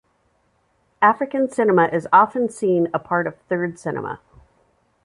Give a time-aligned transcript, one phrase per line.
[1.03, 4.19] African cinema is often seen a part of Third Cinema.